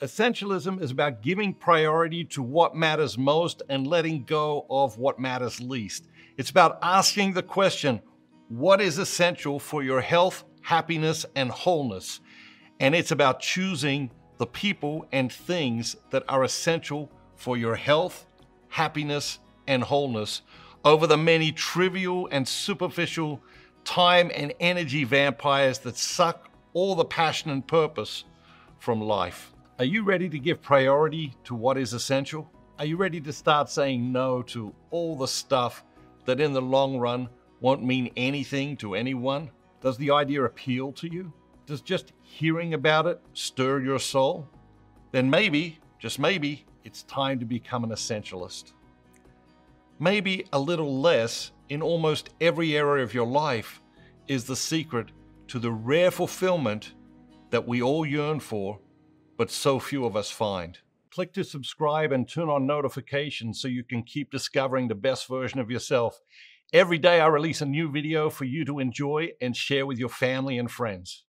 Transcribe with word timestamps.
Essentialism 0.00 0.80
is 0.80 0.92
about 0.92 1.22
giving 1.22 1.52
priority 1.52 2.22
to 2.22 2.40
what 2.40 2.76
matters 2.76 3.18
most 3.18 3.62
and 3.68 3.84
letting 3.84 4.22
go 4.22 4.64
of 4.70 4.96
what 4.96 5.18
matters 5.18 5.60
least. 5.60 6.06
It's 6.36 6.50
about 6.50 6.78
asking 6.82 7.32
the 7.32 7.42
question, 7.42 8.00
what 8.48 8.80
is 8.80 8.98
essential 8.98 9.58
for 9.58 9.82
your 9.82 10.00
health, 10.00 10.44
happiness, 10.60 11.26
and 11.34 11.50
wholeness? 11.50 12.20
And 12.78 12.94
it's 12.94 13.10
about 13.10 13.40
choosing 13.40 14.12
the 14.36 14.46
people 14.46 15.04
and 15.10 15.32
things 15.32 15.96
that 16.10 16.22
are 16.28 16.44
essential 16.44 17.10
for 17.34 17.56
your 17.56 17.74
health, 17.74 18.24
happiness, 18.68 19.40
and 19.66 19.82
wholeness 19.82 20.42
over 20.84 21.08
the 21.08 21.16
many 21.16 21.50
trivial 21.50 22.28
and 22.30 22.46
superficial 22.46 23.42
time 23.82 24.30
and 24.32 24.54
energy 24.60 25.02
vampires 25.02 25.80
that 25.80 25.96
suck 25.96 26.50
all 26.72 26.94
the 26.94 27.04
passion 27.04 27.50
and 27.50 27.66
purpose 27.66 28.22
from 28.78 29.00
life. 29.00 29.52
Are 29.80 29.84
you 29.84 30.02
ready 30.02 30.28
to 30.28 30.40
give 30.40 30.60
priority 30.60 31.36
to 31.44 31.54
what 31.54 31.78
is 31.78 31.92
essential? 31.92 32.50
Are 32.80 32.84
you 32.84 32.96
ready 32.96 33.20
to 33.20 33.32
start 33.32 33.70
saying 33.70 34.10
no 34.10 34.42
to 34.42 34.74
all 34.90 35.16
the 35.16 35.28
stuff 35.28 35.84
that 36.24 36.40
in 36.40 36.52
the 36.52 36.60
long 36.60 36.98
run 36.98 37.28
won't 37.60 37.84
mean 37.84 38.10
anything 38.16 38.76
to 38.78 38.96
anyone? 38.96 39.52
Does 39.80 39.96
the 39.96 40.10
idea 40.10 40.42
appeal 40.42 40.90
to 40.94 41.06
you? 41.06 41.32
Does 41.64 41.80
just 41.80 42.12
hearing 42.22 42.74
about 42.74 43.06
it 43.06 43.20
stir 43.34 43.80
your 43.80 44.00
soul? 44.00 44.48
Then 45.12 45.30
maybe, 45.30 45.78
just 46.00 46.18
maybe, 46.18 46.66
it's 46.82 47.04
time 47.04 47.38
to 47.38 47.44
become 47.44 47.84
an 47.84 47.90
essentialist. 47.90 48.72
Maybe 50.00 50.44
a 50.52 50.58
little 50.58 51.00
less 51.00 51.52
in 51.68 51.82
almost 51.82 52.30
every 52.40 52.76
area 52.76 53.04
of 53.04 53.14
your 53.14 53.28
life 53.28 53.80
is 54.26 54.42
the 54.42 54.56
secret 54.56 55.12
to 55.46 55.60
the 55.60 55.70
rare 55.70 56.10
fulfillment 56.10 56.94
that 57.50 57.68
we 57.68 57.80
all 57.80 58.04
yearn 58.04 58.40
for 58.40 58.80
but 59.38 59.50
so 59.50 59.78
few 59.78 60.04
of 60.04 60.16
us 60.16 60.30
find. 60.30 60.80
Click 61.10 61.32
to 61.32 61.44
subscribe 61.44 62.12
and 62.12 62.28
turn 62.28 62.50
on 62.50 62.66
notifications 62.66 63.60
so 63.60 63.68
you 63.68 63.84
can 63.84 64.02
keep 64.02 64.30
discovering 64.30 64.88
the 64.88 64.94
best 64.94 65.26
version 65.28 65.60
of 65.60 65.70
yourself. 65.70 66.20
Every 66.72 66.98
day 66.98 67.20
I 67.20 67.28
release 67.28 67.62
a 67.62 67.66
new 67.66 67.90
video 67.90 68.28
for 68.28 68.44
you 68.44 68.66
to 68.66 68.80
enjoy 68.80 69.30
and 69.40 69.56
share 69.56 69.86
with 69.86 69.98
your 69.98 70.10
family 70.10 70.58
and 70.58 70.70
friends. 70.70 71.24